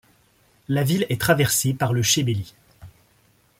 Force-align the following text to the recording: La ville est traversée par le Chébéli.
La 0.67 0.81
ville 0.83 1.05
est 1.09 1.21
traversée 1.21 1.75
par 1.75 1.93
le 1.93 2.01
Chébéli. 2.01 2.55